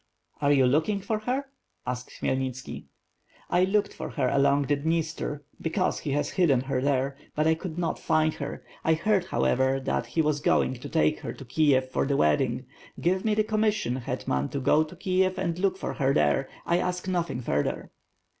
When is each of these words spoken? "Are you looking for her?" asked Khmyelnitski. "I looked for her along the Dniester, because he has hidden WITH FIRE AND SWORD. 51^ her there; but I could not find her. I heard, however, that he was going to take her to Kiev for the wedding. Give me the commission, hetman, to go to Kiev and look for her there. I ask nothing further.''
"Are 0.41 0.51
you 0.51 0.65
looking 0.65 0.99
for 0.99 1.19
her?" 1.19 1.45
asked 1.85 2.09
Khmyelnitski. 2.09 2.85
"I 3.51 3.65
looked 3.65 3.93
for 3.93 4.09
her 4.09 4.29
along 4.29 4.63
the 4.63 4.75
Dniester, 4.75 5.43
because 5.61 5.99
he 5.99 6.09
has 6.13 6.31
hidden 6.31 6.61
WITH 6.61 6.65
FIRE 6.69 6.77
AND 6.77 6.85
SWORD. 6.85 6.91
51^ 6.91 6.91
her 6.91 6.95
there; 6.95 7.17
but 7.35 7.47
I 7.47 7.53
could 7.53 7.77
not 7.77 7.99
find 7.99 8.33
her. 8.33 8.63
I 8.83 8.93
heard, 8.95 9.25
however, 9.25 9.79
that 9.81 10.07
he 10.07 10.23
was 10.23 10.39
going 10.39 10.73
to 10.73 10.89
take 10.89 11.19
her 11.19 11.33
to 11.33 11.45
Kiev 11.45 11.91
for 11.91 12.07
the 12.07 12.17
wedding. 12.17 12.65
Give 12.99 13.23
me 13.23 13.35
the 13.35 13.43
commission, 13.43 13.97
hetman, 13.97 14.49
to 14.49 14.59
go 14.59 14.83
to 14.83 14.95
Kiev 14.95 15.37
and 15.37 15.59
look 15.59 15.77
for 15.77 15.93
her 15.93 16.15
there. 16.15 16.49
I 16.65 16.79
ask 16.79 17.07
nothing 17.07 17.39
further.'' 17.41 17.91